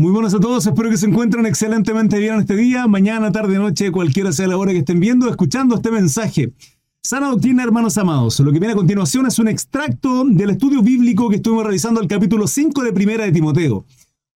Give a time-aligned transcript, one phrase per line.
[0.00, 3.92] Muy buenas a todos, espero que se encuentren excelentemente bien este día, mañana, tarde, noche,
[3.92, 6.54] cualquiera sea la hora que estén viendo, escuchando este mensaje.
[7.02, 8.40] Sana doctrina, hermanos amados.
[8.40, 12.08] Lo que viene a continuación es un extracto del estudio bíblico que estuvimos realizando el
[12.08, 13.84] capítulo 5 de Primera de Timoteo.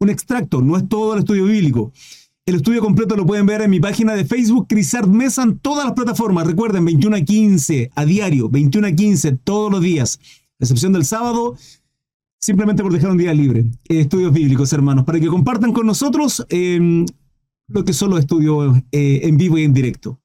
[0.02, 1.94] Un extracto, no es todo el estudio bíblico.
[2.46, 5.86] El estudio completo lo pueden ver en mi página de Facebook, Crisart Mesa, en todas
[5.86, 6.46] las plataformas.
[6.46, 10.20] Recuerden, 21 a 15 a diario, 21 a 15 todos los días,
[10.60, 11.56] excepción del sábado
[12.44, 13.62] simplemente por dejar un día libre.
[13.88, 17.06] Eh, estudios bíblicos, hermanos, para que compartan con nosotros em,
[17.70, 20.20] lo que son los estudios eh, en vivo y en directo.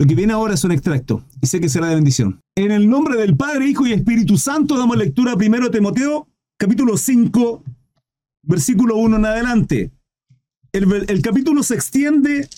[0.00, 2.40] Lo que viene ahora es un extracto, y sé que será de bendición.
[2.56, 6.26] En el nombre del Padre, Hijo y Espíritu Santo, damos lectura primero a Timoteo,
[6.58, 7.62] capítulo 5,
[8.42, 9.92] versículo 1 en adelante.
[10.72, 12.48] El, el capítulo se extiende,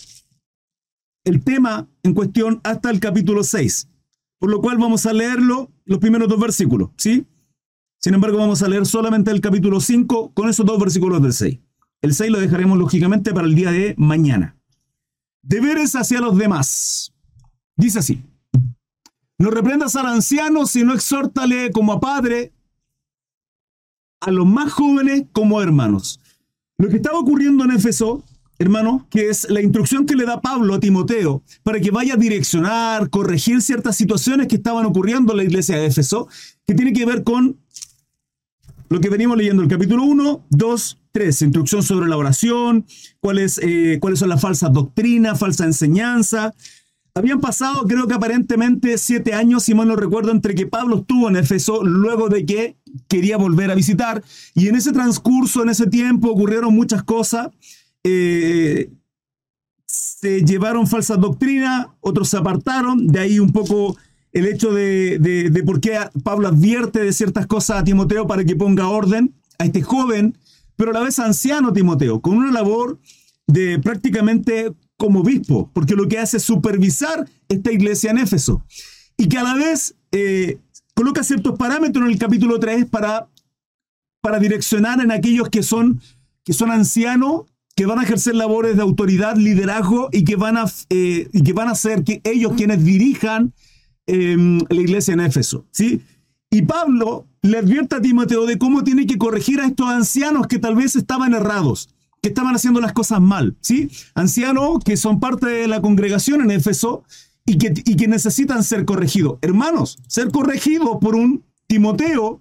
[1.25, 3.91] el tema en cuestión, hasta el capítulo 6,
[4.39, 7.27] por lo cual vamos a leerlo, los primeros dos versículos, ¿sí?
[8.07, 11.59] Sin embargo, vamos a leer solamente el capítulo 5 con esos dos versículos del 6.
[12.03, 14.57] El 6 lo dejaremos lógicamente para el día de mañana.
[15.43, 17.13] Deberes hacia los demás.
[17.75, 18.23] Dice así.
[19.39, 22.53] No reprendas al anciano, sino exhórtale como a padre,
[24.21, 26.21] a los más jóvenes como hermanos.
[26.79, 28.23] Lo que estaba ocurriendo en Éfeso,
[28.61, 32.19] hermano, que es la instrucción que le da Pablo a Timoteo para que vaya a
[32.19, 36.29] direccionar, corregir ciertas situaciones que estaban ocurriendo en la iglesia de Éfeso,
[36.69, 37.66] que tiene que ver con
[38.89, 42.87] lo que venimos leyendo, el capítulo 1, 2, 3, instrucción sobre la oración,
[43.21, 46.55] cuáles, eh, cuáles son las falsas doctrinas, falsa enseñanza.
[47.15, 51.29] Habían pasado, creo que aparentemente, siete años, si mal no recuerdo, entre que Pablo estuvo
[51.29, 52.77] en Éfeso, luego de que
[53.09, 54.23] quería volver a visitar.
[54.55, 57.49] Y en ese transcurso, en ese tiempo, ocurrieron muchas cosas.
[58.05, 58.91] Eh,
[59.87, 63.97] se llevaron falsas doctrinas, otros se apartaron, de ahí un poco
[64.37, 68.89] el hecho de, por qué Pablo advierte de ciertas cosas a Timoteo para que ponga
[68.89, 70.37] orden a este joven,
[70.77, 72.99] pero a la vez anciano Timoteo, con una labor
[73.47, 78.63] de prácticamente como obispo, porque lo que hace es supervisar esta iglesia en Éfeso.
[79.17, 80.59] Y que a la vez eh,
[80.93, 83.29] coloca ciertos parámetros en el capítulo 3 para,
[84.21, 86.03] para direccionar en aquellos que son,
[86.45, 87.45] que son ancianos,
[87.75, 91.55] que van a ejercer labores de autoridad, liderazgo y que van a, eh, y que
[91.55, 93.55] van a ser que ellos quienes dirijan
[94.07, 95.67] Em, la iglesia en Éfeso.
[95.73, 96.01] ¿sí?
[96.51, 100.61] Y Pablo le advierte a Timoteo de cómo tiene que corregir a estos ancianos que
[100.61, 101.91] tal vez estaban errados,
[102.23, 103.57] que estaban haciendo las cosas mal.
[103.61, 103.91] ¿sí?
[104.15, 107.03] Ancianos que son parte de la congregación en Éfeso
[107.45, 109.39] y que, y que necesitan ser corregidos.
[109.43, 112.41] Hermanos, ser corregidos por un Timoteo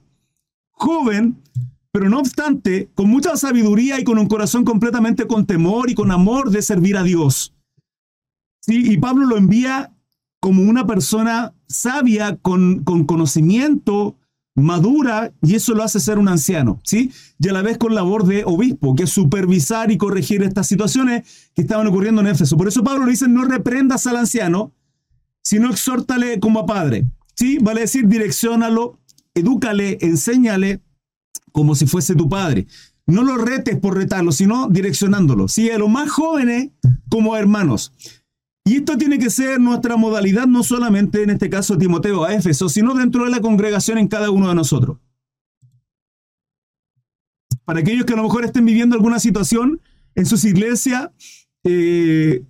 [0.70, 1.42] joven,
[1.92, 6.12] pero no obstante, con mucha sabiduría y con un corazón completamente con temor y con
[6.12, 7.56] amor de servir a Dios.
[8.60, 8.92] ¿Sí?
[8.92, 9.95] Y Pablo lo envía
[10.46, 14.16] como una persona sabia, con, con conocimiento,
[14.54, 17.12] madura, y eso lo hace ser un anciano, ¿sí?
[17.40, 21.50] Y a la vez con labor de obispo, que es supervisar y corregir estas situaciones
[21.56, 22.58] que estaban ocurriendo en Éfeso.
[22.58, 24.72] Por eso Pablo le dice, no reprendas al anciano,
[25.44, 27.58] sino exhórtale como a padre, ¿sí?
[27.60, 29.00] Vale decir, direccionalo,
[29.34, 30.80] edúcale, enséñale
[31.54, 32.68] como si fuese tu padre.
[33.08, 35.72] No lo retes por retarlo, sino direccionándolo, ¿sí?
[35.72, 36.70] A los más jóvenes
[37.10, 37.94] como hermanos.
[38.68, 42.68] Y esto tiene que ser nuestra modalidad, no solamente en este caso Timoteo a Éfeso,
[42.68, 44.98] sino dentro de la congregación en cada uno de nosotros.
[47.64, 49.82] Para aquellos que a lo mejor estén viviendo alguna situación
[50.16, 51.12] en sus iglesias
[51.64, 52.44] eh,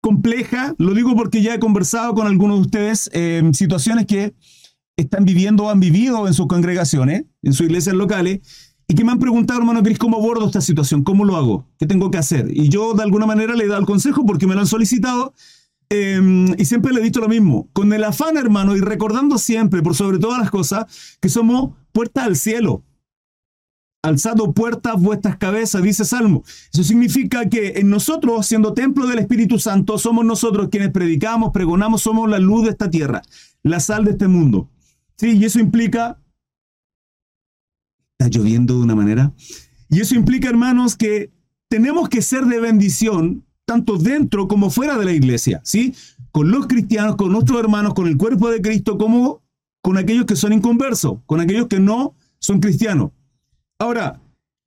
[0.00, 4.34] compleja, lo digo porque ya he conversado con algunos de ustedes en situaciones que
[4.96, 9.12] están viviendo o han vivido en sus congregaciones, en sus iglesias locales, y que me
[9.12, 11.02] han preguntado, hermano Cris, ¿cómo abordo esta situación?
[11.02, 11.66] ¿Cómo lo hago?
[11.78, 12.48] ¿Qué tengo que hacer?
[12.50, 15.34] Y yo de alguna manera le he dado el consejo porque me lo han solicitado
[15.88, 19.82] em, y siempre le he dicho lo mismo, con el afán, hermano, y recordando siempre,
[19.82, 22.84] por sobre todas las cosas, que somos puertas al cielo.
[24.02, 26.44] Alzado puertas vuestras cabezas, dice Salmo.
[26.72, 32.02] Eso significa que en nosotros, siendo templo del Espíritu Santo, somos nosotros quienes predicamos, pregonamos,
[32.02, 33.22] somos la luz de esta tierra,
[33.64, 34.70] la sal de este mundo.
[35.16, 36.20] Sí, y eso implica
[38.18, 39.32] está lloviendo de una manera.
[39.88, 41.30] Y eso implica, hermanos, que
[41.68, 45.94] tenemos que ser de bendición tanto dentro como fuera de la iglesia, ¿sí?
[46.30, 49.42] Con los cristianos, con nuestros hermanos, con el cuerpo de Cristo, como
[49.82, 53.10] con aquellos que son inconversos, con aquellos que no son cristianos.
[53.78, 54.20] Ahora,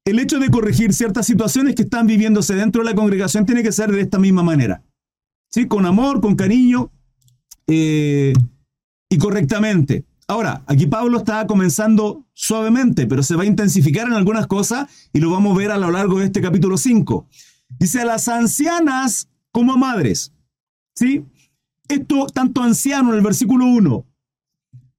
[0.05, 3.71] el hecho de corregir ciertas situaciones que están viviéndose dentro de la congregación tiene que
[3.71, 4.83] ser de esta misma manera,
[5.49, 5.67] ¿sí?
[5.67, 6.91] Con amor, con cariño
[7.67, 8.33] eh,
[9.09, 10.05] y correctamente.
[10.29, 15.19] Ahora, aquí Pablo está comenzando suavemente, pero se va a intensificar en algunas cosas y
[15.19, 17.27] lo vamos a ver a lo largo de este capítulo 5.
[17.79, 20.31] Dice a las ancianas como a madres.
[20.93, 21.25] ¿Sí?
[21.87, 24.05] Esto, tanto anciano en el versículo 1,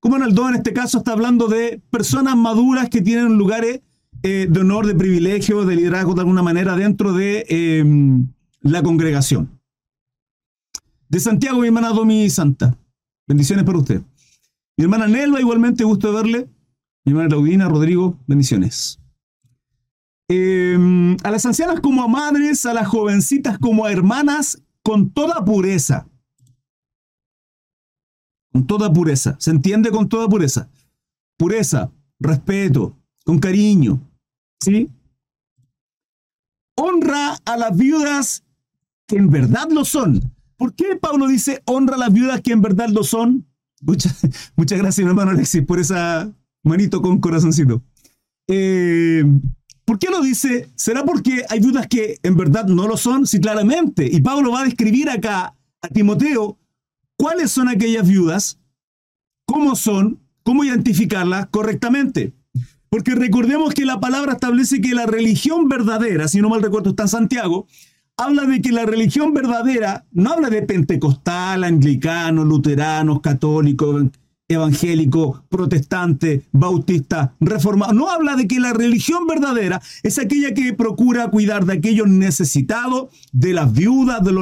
[0.01, 3.83] como en el 2 en este caso está hablando de personas maduras que tienen lugares
[4.25, 8.27] eh, de honor, de privilegio, de liderazgo de alguna manera dentro de em,
[8.63, 9.61] la congregación.
[11.09, 12.77] De Santiago, mi hermana Domi Santa.
[13.29, 14.03] Bendiciones para usted.
[14.81, 16.51] Mi hermana Nelva, igualmente, gusto de verle.
[17.05, 18.99] Mi hermana Claudina, Rodrigo, bendiciones.
[20.27, 25.45] Em, a las ancianas como a madres, a las jovencitas como a hermanas, con toda
[25.45, 26.09] pureza.
[28.55, 29.37] Con toda pureza.
[29.39, 30.71] ¿Se entiende con toda pureza?
[31.37, 32.97] Pureza, respeto,
[33.27, 34.01] con cariño.
[34.65, 34.89] ¿Sí?
[36.75, 38.45] Honra a las viudas
[39.07, 40.35] que en verdad lo son.
[40.57, 43.50] ¿Por qué Pablo dice honra a las viudas que en verdad lo son?
[43.81, 44.21] Muchas,
[44.57, 46.31] muchas gracias, hermano Alexis, por esa
[46.63, 47.83] manito con corazoncito.
[48.47, 49.25] Eh,
[49.85, 50.69] ¿Por qué lo dice?
[50.77, 53.27] ¿Será porque hay viudas que en verdad no lo son?
[53.27, 54.09] Sí, claramente.
[54.11, 56.59] Y Pablo va a describir acá a Timoteo
[57.17, 58.61] cuáles son aquellas viudas,
[59.47, 62.35] cómo son, cómo identificarlas correctamente.
[62.89, 67.05] Porque recordemos que la palabra establece que la religión verdadera, si no mal recuerdo está
[67.05, 67.67] en Santiago,
[68.21, 73.99] habla de que la religión verdadera no habla de pentecostal, anglicano, luterano, católico,
[74.47, 77.95] evangélico, protestante, bautista, reformado.
[77.95, 83.09] No habla de que la religión verdadera es aquella que procura cuidar de aquellos necesitados,
[83.33, 84.33] de las viudas, de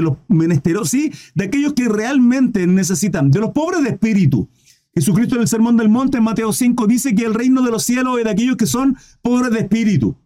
[0.00, 4.48] los, menesteros, sí, de aquellos que realmente necesitan, de los pobres de espíritu.
[4.94, 7.84] Jesucristo en el Sermón del Monte, en Mateo 5, dice que el reino de los
[7.84, 10.16] cielos es de aquellos que son pobres de espíritu.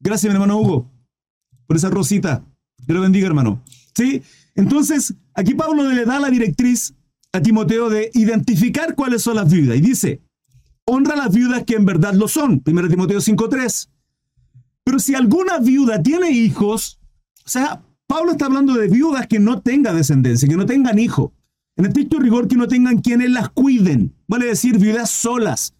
[0.00, 0.91] Gracias, mi hermano Hugo,
[1.72, 2.44] por esa rosita.
[2.86, 3.62] Dios lo bendiga, hermano.
[3.94, 4.22] ¿Sí?
[4.54, 6.92] Entonces, aquí Pablo le da la directriz
[7.32, 9.78] a Timoteo de identificar cuáles son las viudas.
[9.78, 10.20] Y dice,
[10.84, 12.62] honra las viudas que en verdad lo son.
[12.66, 13.88] 1 Timoteo 5.3.
[14.84, 17.00] Pero si alguna viuda tiene hijos,
[17.42, 21.32] o sea, Pablo está hablando de viudas que no tengan descendencia, que no tengan hijo.
[21.76, 24.14] En estricto rigor, que no tengan quienes las cuiden.
[24.28, 25.72] Vale decir, viudas solas.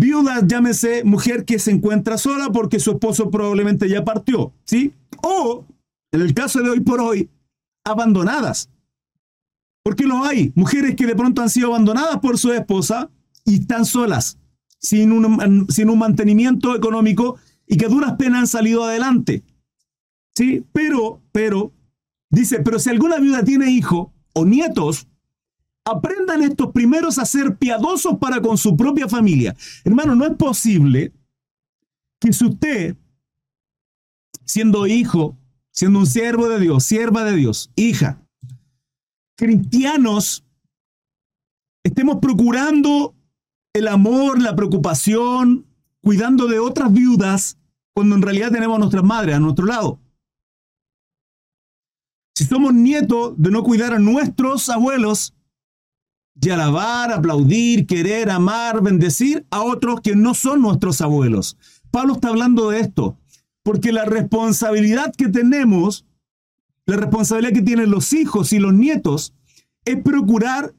[0.00, 4.94] Viudas, llámese mujer que se encuentra sola porque su esposo probablemente ya partió, ¿sí?
[5.22, 5.66] O,
[6.10, 7.28] en el caso de hoy por hoy,
[7.84, 8.70] abandonadas.
[9.84, 10.52] Porque lo hay.
[10.54, 13.10] Mujeres que de pronto han sido abandonadas por su esposa
[13.44, 14.38] y están solas,
[14.78, 17.36] sin un, sin un mantenimiento económico
[17.66, 19.44] y que a duras penas han salido adelante.
[20.34, 20.64] ¿Sí?
[20.72, 21.74] Pero, pero,
[22.30, 25.08] dice, pero si alguna viuda tiene hijo o nietos,
[25.90, 29.54] aprendan estos primeros a ser piadosos para con su propia familia.
[29.84, 31.12] Hermano, no es posible
[32.20, 32.96] que si usted,
[34.44, 35.36] siendo hijo,
[35.70, 38.22] siendo un siervo de Dios, sierva de Dios, hija,
[39.36, 40.44] cristianos
[41.82, 43.14] estemos procurando
[43.72, 45.66] el amor, la preocupación,
[46.02, 47.56] cuidando de otras viudas,
[47.94, 50.00] cuando en realidad tenemos a nuestras madres a nuestro lado.
[52.34, 55.34] Si somos nietos de no cuidar a nuestros abuelos,
[56.40, 61.56] y alabar, aplaudir, querer, amar, bendecir a otros que no son nuestros abuelos.
[61.90, 63.18] Pablo está hablando de esto,
[63.62, 66.04] porque la responsabilidad que tenemos
[66.90, 69.32] la responsabilidad que tienen los hijos y los nietos
[69.84, 70.74] es procurar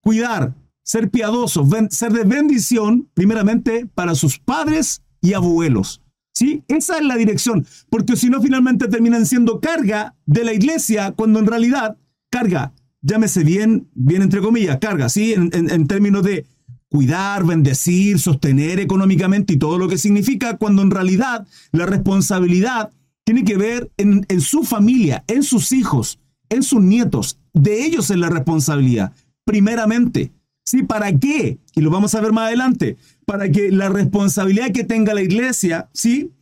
[0.00, 6.00] cuidar, ser piadosos, ser de bendición, primeramente para sus padres y abuelos.
[6.32, 6.64] ¿Sí?
[6.68, 11.40] Esa es la dirección, porque si no, finalmente terminan siendo carga de la iglesia, cuando
[11.40, 11.98] en realidad,
[12.30, 15.32] carga, llámese bien, bien entre comillas, carga, ¿sí?
[15.34, 16.46] En, en términos de
[16.90, 22.90] cuidar, bendecir, sostener económicamente y todo lo que significa, cuando en realidad la responsabilidad
[23.24, 27.38] tiene que ver en, su familia, en sus hijos, en sus nietos.
[27.52, 29.12] De ellos es la responsabilidad,
[29.44, 30.32] primeramente.
[30.64, 30.82] ¿Sí?
[30.82, 31.58] ¿Para qué?
[31.74, 32.96] Y lo vamos a ver más adelante.
[33.24, 36.32] Para que la responsabilidad que tenga la iglesia, ¿sí?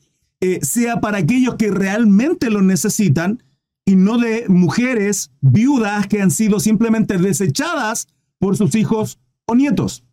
[0.40, 3.42] Eh, sea para aquellos que realmente lo necesitan
[3.88, 8.06] y no de mujeres viudas que han sido simplemente desechadas
[8.38, 10.04] por sus hijos o nietos.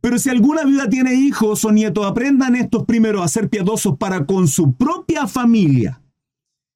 [0.00, 4.26] Pero si alguna viuda tiene hijos o nietos, aprendan estos primero a ser piadosos para
[4.26, 6.00] con su propia familia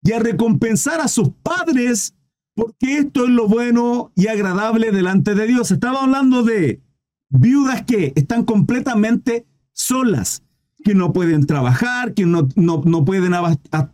[0.03, 2.17] y a recompensar a sus padres,
[2.57, 5.71] porque esto es lo bueno y agradable delante de Dios.
[5.71, 6.83] Estaba hablando de
[7.29, 10.43] viudas que están completamente solas,
[10.83, 13.35] que no pueden trabajar, que no, no pueden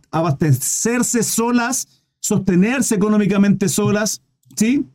[0.09, 4.21] abastecerse solas, sostenerse económicamente solas,
[4.55, 4.85] ¿sí?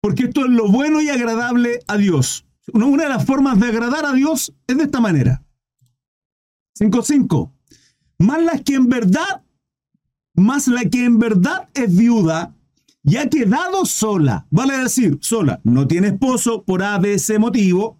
[0.00, 2.46] Porque esto es lo bueno y agradable a Dios.
[2.72, 5.42] Una de las formas de agradar a Dios es de esta manera.
[6.78, 7.52] 5.5.
[8.18, 9.42] Más la que en verdad,
[10.34, 12.54] más la que en verdad es viuda
[13.02, 14.46] y ha quedado sola.
[14.50, 15.60] Vale decir, sola.
[15.64, 17.98] No tiene esposo por A, B, C motivo.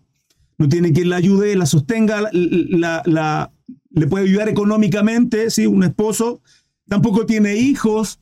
[0.59, 3.53] No tiene quien la ayude, la sostenga, la,
[3.91, 5.67] le puede ayudar económicamente, ¿sí?
[5.67, 6.43] Un esposo.
[6.89, 8.21] Tampoco tiene hijos,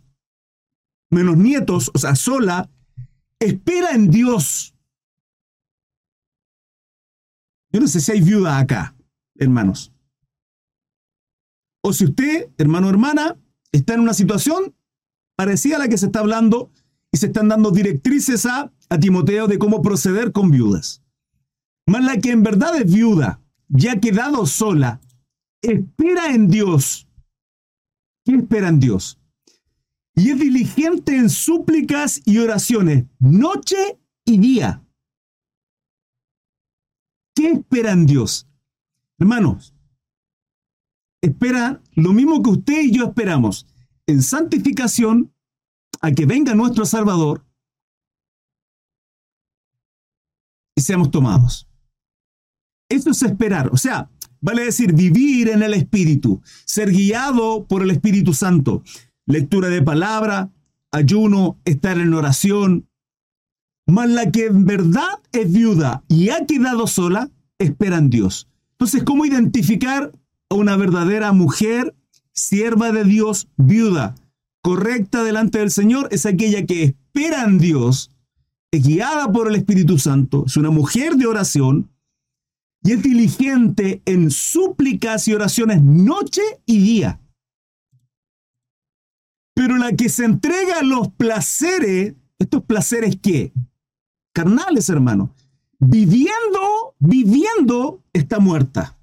[1.10, 2.68] menos nietos, o sea, sola
[3.38, 4.74] espera en Dios.
[7.70, 8.96] Yo no sé si hay viuda acá,
[9.36, 9.92] hermanos.
[11.82, 13.36] O si usted, hermano o hermana,
[13.72, 14.74] está en una situación
[15.36, 16.70] parecida a la que se está hablando
[17.12, 21.02] y se están dando directrices a, a Timoteo de cómo proceder con viudas.
[21.86, 25.00] Más la que en verdad es viuda, ya ha quedado sola,
[25.62, 27.08] espera en Dios.
[28.24, 29.18] ¿Qué espera en Dios?
[30.14, 34.84] Y es diligente en súplicas y oraciones, noche y día.
[37.34, 38.48] ¿Qué espera en Dios?
[39.18, 39.74] Hermanos,
[41.22, 43.66] espera lo mismo que usted y yo esperamos,
[44.06, 45.32] en santificación,
[46.00, 47.44] a que venga nuestro Salvador
[50.76, 51.68] y seamos tomados.
[52.88, 54.10] Eso es esperar, o sea,
[54.40, 58.82] vale decir vivir en el Espíritu, ser guiado por el Espíritu Santo,
[59.26, 60.50] lectura de palabra,
[60.90, 62.88] ayuno, estar en oración.
[63.86, 68.48] Mas la que en verdad es viuda y ha quedado sola, espera en Dios.
[68.72, 70.12] Entonces, ¿cómo identificar
[70.50, 71.94] a una verdadera mujer,
[72.32, 74.14] sierva de Dios, viuda,
[74.62, 76.08] correcta delante del Señor?
[76.12, 78.10] Es aquella que espera en Dios,
[78.70, 81.90] es guiada por el Espíritu Santo, es una mujer de oración
[82.88, 87.20] y es diligente en súplicas y oraciones noche y día.
[89.54, 93.52] Pero la que se entrega a los placeres, estos placeres qué?
[94.32, 95.34] Carnales, hermano.
[95.78, 98.96] Viviendo, viviendo, está muerta.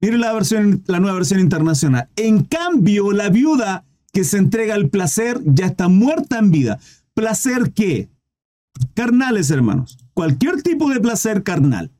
[0.00, 2.08] Mire la, versión, la nueva versión internacional.
[2.16, 6.80] En cambio, la viuda que se entrega al placer ya está muerta en vida.
[7.12, 8.08] ¿Placer qué?
[8.94, 9.99] Carnales, hermanos.
[10.14, 11.92] Cualquier tipo de placer carnal.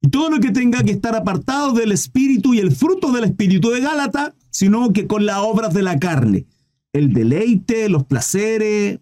[0.00, 3.70] Y todo lo que tenga que estar apartado del espíritu y el fruto del espíritu
[3.70, 6.46] de Gálata, sino que con las obras de la carne.
[6.92, 9.00] El deleite, los placeres,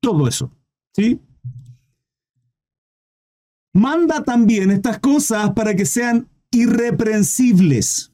[0.00, 0.50] todo eso.
[0.94, 1.20] ¿Sí?
[3.74, 8.12] Manda también estas cosas para que sean irreprensibles.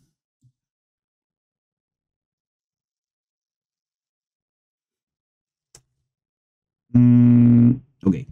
[6.94, 8.31] Mm, ok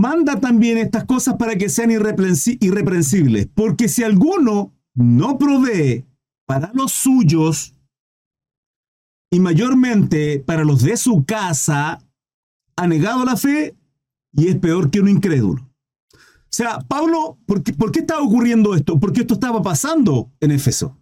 [0.00, 6.06] manda también estas cosas para que sean irreprensibles, porque si alguno no provee
[6.46, 7.74] para los suyos,
[9.30, 12.00] y mayormente para los de su casa,
[12.76, 13.76] ha negado la fe
[14.32, 15.62] y es peor que un incrédulo.
[16.12, 18.98] O sea, Pablo, ¿por qué, ¿por qué estaba ocurriendo esto?
[18.98, 20.96] Porque esto estaba pasando en Éfeso.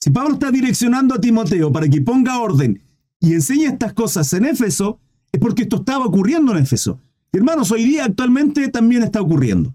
[0.00, 2.82] Si Pablo está direccionando a Timoteo para que ponga orden
[3.20, 4.98] y enseñe estas cosas en Éfeso,
[5.30, 7.00] es porque esto estaba ocurriendo en Éfeso.
[7.34, 9.74] Hermanos, hoy día actualmente también está ocurriendo.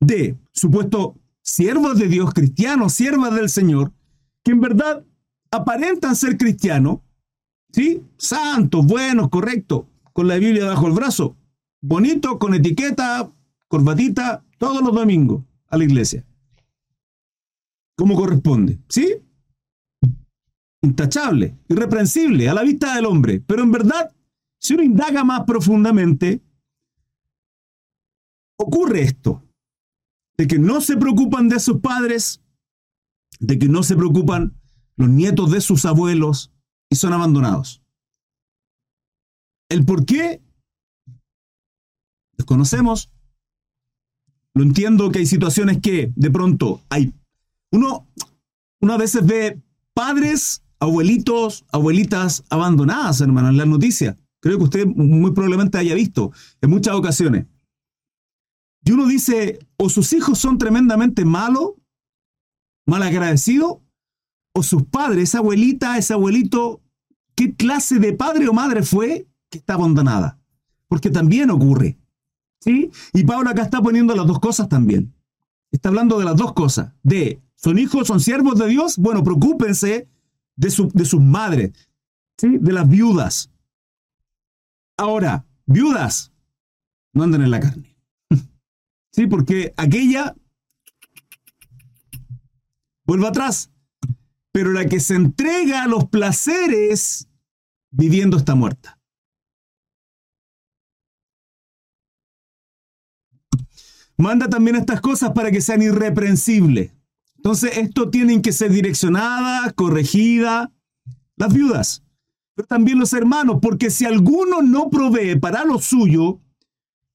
[0.00, 3.92] De supuesto siervos de Dios, cristianos, siervas del Señor,
[4.42, 5.02] que en verdad
[5.50, 6.98] aparentan ser cristianos,
[7.72, 8.02] ¿sí?
[8.18, 11.36] Santos, buenos, correctos, con la Biblia bajo el brazo,
[11.80, 13.32] bonito, con etiqueta,
[13.68, 16.24] corbatita, todos los domingos a la iglesia.
[17.96, 19.14] Como corresponde, ¿sí?
[20.82, 24.14] Intachable, irreprensible a la vista del hombre, pero en verdad,
[24.58, 26.42] si uno indaga más profundamente,
[28.56, 29.42] ocurre esto,
[30.36, 32.40] de que no se preocupan de sus padres,
[33.40, 34.54] de que no se preocupan
[34.96, 36.52] los nietos de sus abuelos
[36.90, 37.82] y son abandonados.
[39.68, 40.42] ¿El por qué?
[42.36, 43.10] Desconocemos.
[44.54, 47.12] Lo entiendo que hay situaciones que de pronto hay...
[47.72, 48.08] Uno,
[48.80, 49.60] uno a veces ve
[49.94, 54.16] padres, abuelitos, abuelitas abandonadas, hermano, en las noticias.
[54.40, 56.30] Creo que usted muy probablemente haya visto
[56.60, 57.46] en muchas ocasiones.
[58.84, 61.72] Y uno dice, o sus hijos son tremendamente malos,
[62.86, 63.78] mal agradecidos,
[64.52, 66.82] o sus padres, esa abuelita, ese abuelito,
[67.34, 70.38] ¿qué clase de padre o madre fue que está abandonada?
[70.86, 71.98] Porque también ocurre.
[72.60, 72.90] ¿Sí?
[73.12, 75.14] Y Pablo acá está poniendo las dos cosas también.
[75.70, 76.92] Está hablando de las dos cosas.
[77.02, 78.96] De, ¿son hijos, son siervos de Dios?
[78.96, 80.08] Bueno, preocúpense
[80.56, 81.72] de, de sus madres,
[82.38, 82.58] ¿sí?
[82.58, 83.50] De las viudas.
[84.96, 86.32] Ahora, viudas
[87.12, 87.93] no andan en la carne.
[89.14, 90.34] Sí, porque aquella
[93.06, 93.70] vuelve atrás.
[94.50, 97.28] Pero la que se entrega a los placeres
[97.92, 98.98] viviendo está muerta.
[104.16, 106.92] Manda también estas cosas para que sean irreprensibles.
[107.36, 110.70] Entonces, esto tienen que ser direccionadas, corregidas,
[111.36, 112.04] las viudas,
[112.56, 116.40] pero también los hermanos, porque si alguno no provee para lo suyo,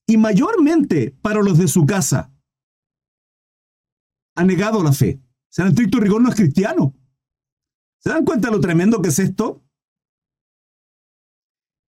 [0.10, 2.34] y mayormente para los de su casa.
[4.36, 5.22] Ha negado la fe.
[5.50, 6.96] Se han estricto rigor no es cristiano.
[8.00, 9.64] ¿Se dan cuenta lo tremendo que es esto?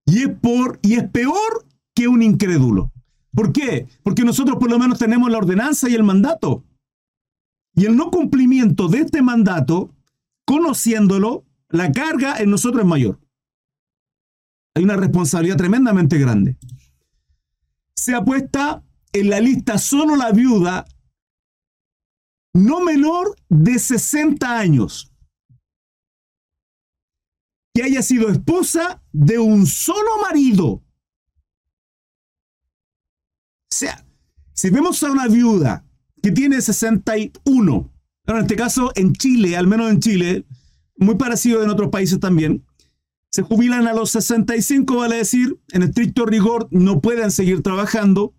[0.06, 2.92] Y es, por, y es peor que un incrédulo.
[3.32, 3.88] ¿Por qué?
[4.04, 6.64] Porque nosotros por lo menos tenemos la ordenanza y el mandato.
[7.74, 9.96] Y el no cumplimiento de este mandato,
[10.44, 13.18] conociéndolo, la carga en nosotros es mayor.
[14.74, 16.56] Hay una responsabilidad tremendamente grande.
[18.02, 18.82] Se apuesta
[19.12, 20.84] en la lista solo la viuda
[22.52, 25.14] no menor de 60 años
[27.72, 30.66] que haya sido esposa de un solo marido.
[30.66, 30.82] O
[33.70, 34.04] sea,
[34.52, 35.86] si vemos a una viuda
[36.20, 37.92] que tiene 61,
[38.26, 40.44] en este caso en Chile, al menos en Chile,
[40.96, 42.66] muy parecido en otros países también,
[43.32, 48.34] se jubilan a los 65, vale decir, en estricto rigor, no pueden seguir trabajando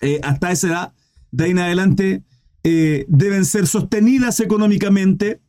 [0.00, 0.92] eh, hasta esa edad.
[1.30, 2.24] De ahí en adelante
[2.62, 5.40] eh, deben ser sostenidas económicamente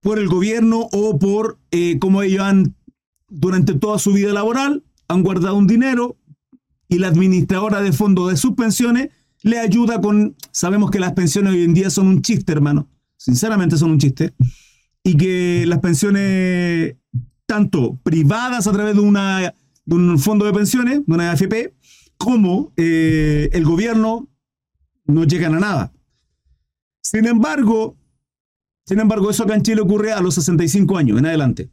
[0.00, 2.74] por el gobierno o por eh, como ellos han,
[3.28, 6.16] durante toda su vida laboral, han guardado un dinero
[6.88, 9.10] y la administradora de fondos de sus pensiones
[9.42, 12.88] le ayuda con, sabemos que las pensiones hoy en día son un chiste, hermano,
[13.18, 14.32] sinceramente son un chiste,
[15.04, 16.96] y que las pensiones,
[17.46, 19.54] tanto privadas a través de, una,
[19.84, 21.74] de un fondo de pensiones, de una AFP,
[22.16, 24.28] como eh, el gobierno
[25.06, 25.92] no llegan a nada.
[27.02, 27.96] Sin embargo,
[28.86, 31.70] sin embargo, eso acá en Chile ocurre a los 65 años en adelante.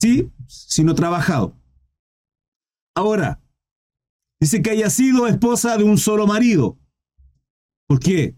[0.00, 1.56] Sí, si no trabajado.
[2.94, 3.42] Ahora,
[4.40, 6.78] dice que haya sido esposa de un solo marido.
[7.86, 8.36] ¿Por qué?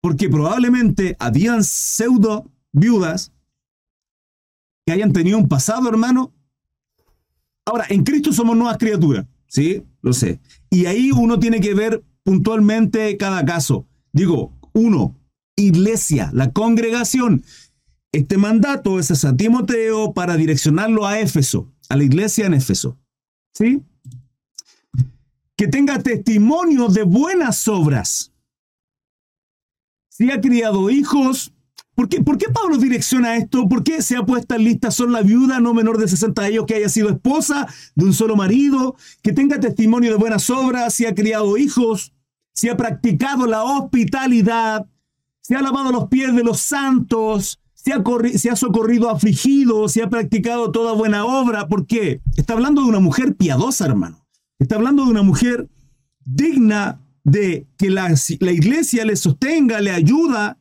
[0.00, 3.32] Porque probablemente habían pseudo viudas
[4.86, 6.32] que hayan tenido un pasado, hermano.
[7.66, 9.82] Ahora, en Cristo somos nuevas criaturas, ¿sí?
[10.00, 10.40] Lo sé.
[10.70, 13.86] Y ahí uno tiene que ver puntualmente cada caso.
[14.12, 15.14] Digo, uno,
[15.56, 17.44] iglesia, la congregación.
[18.12, 22.96] Este mandato es a Timoteo para direccionarlo a Éfeso, a la iglesia en Éfeso.
[23.52, 23.82] ¿Sí?
[25.56, 28.27] Que tenga testimonio de buenas obras.
[30.18, 31.52] Si ha criado hijos,
[31.94, 33.68] ¿Por qué, ¿Por qué, Pablo direcciona esto?
[33.68, 36.64] ¿Por qué se ha puesto en lista solo la viuda no menor de 60 años
[36.66, 41.06] que haya sido esposa de un solo marido, que tenga testimonio de buenas obras, si
[41.06, 42.12] ha criado hijos,
[42.52, 44.86] si ha practicado la hospitalidad,
[45.40, 48.02] se ha lavado los pies de los santos, se ha,
[48.36, 51.68] se ha socorrido afligidos, se ha practicado toda buena obra.
[51.68, 52.20] ¿Por qué?
[52.36, 54.26] Está hablando de una mujer piadosa, hermano.
[54.58, 55.68] Está hablando de una mujer
[56.24, 58.12] digna de que la,
[58.52, 60.58] iglesia le sostenga, le ayuda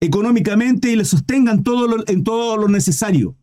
[0.00, 3.36] económicamente y le sostengan todo en todo lo necesario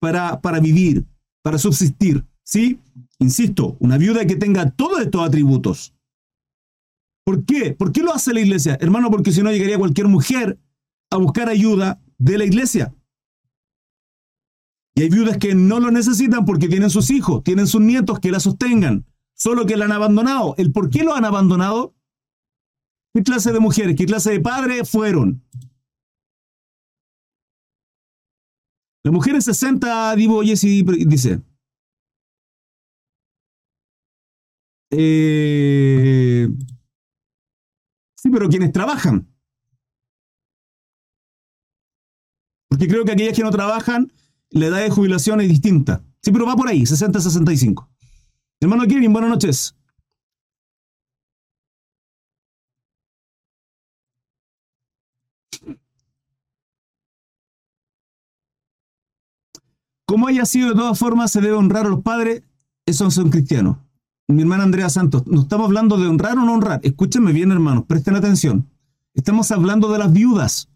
[0.00, 1.06] para, para vivir,
[1.42, 2.24] para subsistir.
[2.42, 2.80] ¿Sí?
[3.18, 5.94] Insisto, una viuda que tenga todos estos atributos.
[7.24, 7.72] ¿Por qué?
[7.72, 8.76] ¿Por qué lo hace la iglesia?
[8.80, 10.58] Hermano, porque si no llegaría cualquier mujer
[11.10, 12.94] a buscar ayuda de la iglesia.
[14.94, 18.32] Y hay viudas que no lo necesitan porque tienen sus hijos, tienen sus nietos que
[18.32, 20.54] la sostengan, solo que la han abandonado.
[20.58, 21.94] ¿El por qué lo han abandonado?
[23.14, 25.42] ¿Qué clase de mujeres, qué clase de padres fueron?
[29.04, 31.42] La mujer en 60, Divo Jesse dice.
[34.92, 36.48] Eh,
[38.22, 39.26] Sí, pero quienes trabajan.
[42.68, 44.12] Porque creo que aquellas que no trabajan,
[44.50, 46.04] la edad de jubilación es distinta.
[46.20, 47.88] Sí, pero va por ahí, 60-65.
[48.60, 49.74] Hermano Kevin, buenas noches.
[60.10, 62.42] Como haya sido, de todas formas, se debe honrar a los padres,
[62.84, 63.76] esos son cristianos
[64.32, 66.80] mi hermana Andrea Santos, no estamos hablando de honrar o no honrar.
[66.82, 68.68] Escúchenme bien, hermanos, presten atención.
[69.14, 70.68] Estamos hablando de las viudas.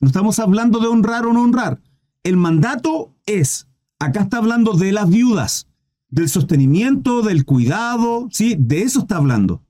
[0.00, 1.80] No estamos hablando de honrar o no honrar.
[2.22, 5.68] El mandato es, acá está hablando de las viudas,
[6.08, 8.56] del sostenimiento, del cuidado, ¿sí?
[8.58, 9.62] De eso está hablando.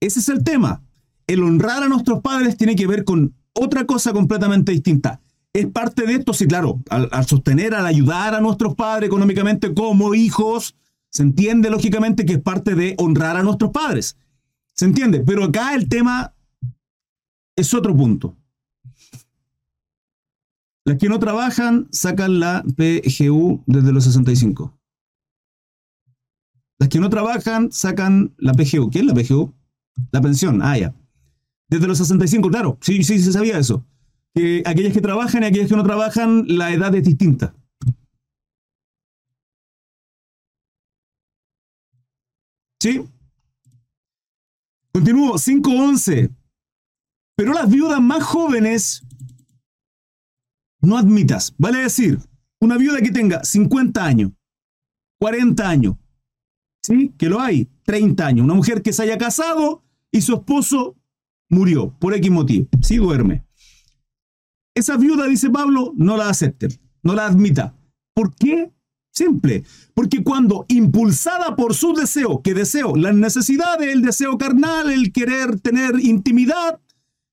[0.00, 0.82] Ese es el tema.
[1.26, 5.20] El honrar a nuestros padres tiene que ver con otra cosa completamente distinta.
[5.54, 10.14] Es parte de esto, sí, claro, al, sostener, al ayudar a nuestros padres económicamente como
[10.14, 10.76] hijos,
[11.10, 14.16] se entiende lógicamente que es parte de honrar a nuestros padres.
[14.72, 15.20] ¿Se entiende?
[15.20, 16.34] Pero acá el tema
[17.54, 18.34] es otro punto.
[20.84, 24.76] Las que no trabajan sacan la PGU desde los 65.
[26.78, 28.90] Las que no trabajan sacan la PGU.
[28.90, 29.54] ¿Qué es la PGU?
[30.10, 30.62] La pensión.
[30.62, 30.94] Ah, ya.
[31.68, 32.78] Desde los 65, claro.
[32.80, 33.84] Sí, sí, se sabía eso.
[34.34, 37.54] Que aquellas que trabajan y aquellas que no trabajan, la edad es distinta.
[42.80, 43.04] ¿Sí?
[44.92, 46.34] Continúo, 5.11.
[47.36, 49.02] Pero las viudas más jóvenes
[50.80, 51.54] no admitas.
[51.58, 52.18] Vale decir,
[52.60, 54.32] una viuda que tenga 50 años,
[55.18, 55.96] 40 años.
[56.82, 57.14] ¿Sí?
[57.16, 58.44] Que lo hay, 30 años.
[58.44, 60.96] Una mujer que se haya casado y su esposo
[61.48, 62.66] murió por X motivo.
[62.82, 63.44] Sí duerme.
[64.74, 66.68] Esa viuda, dice Pablo, no la acepte,
[67.02, 67.74] no la admita.
[68.14, 68.72] ¿Por qué?
[69.14, 75.12] Simple, porque cuando impulsada por su deseo, que deseo, las necesidades, el deseo carnal, el
[75.12, 76.80] querer tener intimidad,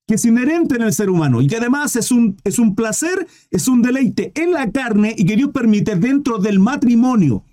[0.06, 3.26] que es inherente en el ser humano y que además es un, es un placer,
[3.50, 7.44] es un deleite en la carne y que Dios permite dentro del matrimonio,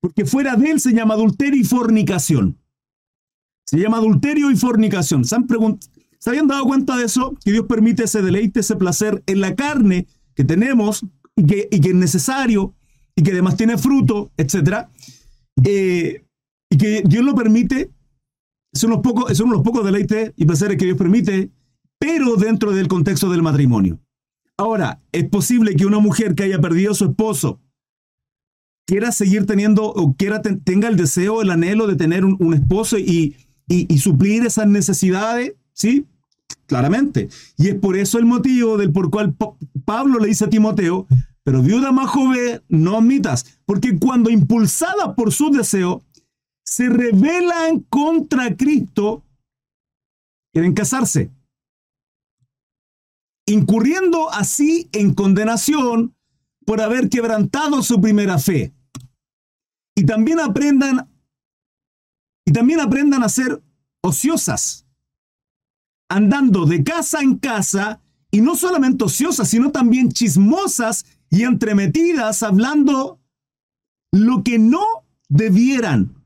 [0.00, 2.58] porque fuera de él se llama adulterio y fornicación.
[3.66, 5.24] Se llama adulterio y fornicación.
[5.24, 5.46] ¿Se, han
[6.24, 7.36] ¿Se habían dado cuenta de eso?
[7.44, 11.04] Que Dios permite ese deleite, ese placer en la carne que tenemos
[11.36, 12.74] y que, es necesario
[13.14, 14.86] y que además tiene fruto, etc.
[15.62, 16.24] Eh,
[16.70, 17.90] y que Dios lo permite,
[18.72, 21.50] son los, pocos, son los pocos deleites y placeres que Dios permite,
[21.98, 24.00] pero dentro del contexto del matrimonio.
[24.56, 27.60] Ahora, es posible que una mujer que haya perdido a su esposo
[28.86, 33.36] quiera seguir teniendo o quiera tenga el deseo, el anhelo de tener un, esposo y,
[33.68, 36.06] y, suplir esas necesidades, ¿sí?
[36.66, 37.28] Claramente.
[37.56, 39.34] Y es por eso el motivo del por cual
[39.84, 41.06] Pablo le dice a Timoteo,
[41.42, 46.02] pero viuda más joven, no admitas, porque cuando impulsada por su deseo,
[46.64, 49.22] se rebelan contra Cristo,
[50.52, 51.30] quieren casarse,
[53.46, 56.16] incurriendo así en condenación
[56.64, 58.72] por haber quebrantado su primera fe.
[59.94, 61.08] Y también aprendan
[62.46, 63.62] y también aprendan a ser
[64.02, 64.83] ociosas,
[66.08, 73.20] andando de casa en casa y no solamente ociosas, sino también chismosas y entremetidas hablando
[74.12, 74.84] lo que no
[75.28, 76.24] debieran.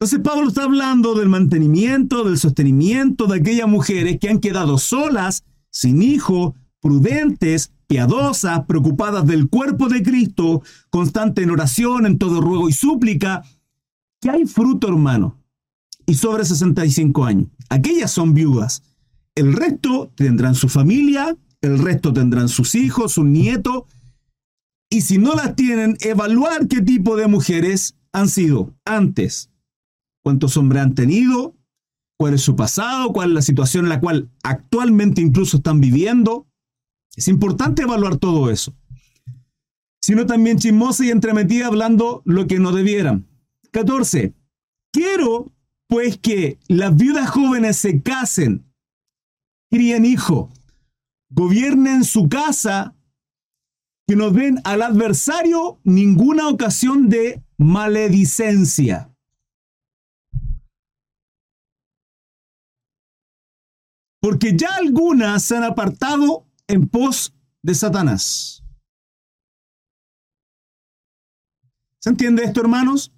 [0.00, 5.44] Entonces Pablo está hablando del mantenimiento, del sostenimiento de aquellas mujeres que han quedado solas,
[5.70, 12.68] sin hijo, prudentes, piadosas, preocupadas del cuerpo de Cristo, constante en oración, en todo ruego
[12.68, 13.42] y súplica,
[14.20, 15.42] que hay fruto, hermano,
[16.08, 17.48] y sobre 65 años.
[17.68, 18.82] Aquellas son viudas.
[19.34, 23.82] El resto tendrán su familia, el resto tendrán sus hijos, sus nietos,
[24.90, 29.50] y si no las tienen, evaluar qué tipo de mujeres han sido antes,
[30.24, 31.54] cuántos hombres han tenido,
[32.16, 36.48] cuál es su pasado, cuál es la situación en la cual actualmente incluso están viviendo.
[37.16, 38.74] Es importante evaluar todo eso.
[40.00, 43.28] Sino también chismosa y entremetida hablando lo que no debieran.
[43.72, 44.32] 14.
[44.90, 45.52] Quiero
[45.88, 48.70] pues que las viudas jóvenes se casen,
[49.70, 50.50] críen hijo,
[51.30, 52.94] gobiernen su casa,
[54.06, 59.10] que no den al adversario ninguna ocasión de maledicencia.
[64.20, 68.62] Porque ya algunas se han apartado en pos de Satanás.
[72.00, 73.12] ¿Se entiende esto, hermanos?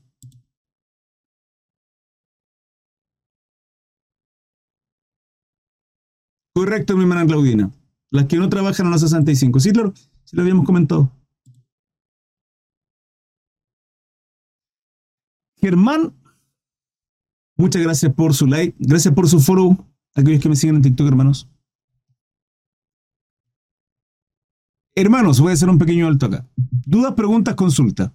[6.70, 7.68] Correcto, mi hermana Claudina.
[8.12, 9.58] Las que no trabajan a los 65.
[9.58, 11.10] Sí, claro, sí lo habíamos comentado.
[15.56, 16.14] Germán,
[17.56, 18.76] muchas gracias por su like.
[18.78, 19.84] Gracias por su follow.
[20.14, 21.50] Aquellos que me siguen en TikTok, hermanos.
[24.94, 26.48] Hermanos, voy a hacer un pequeño alto acá.
[26.86, 28.14] Dudas, preguntas, consulta.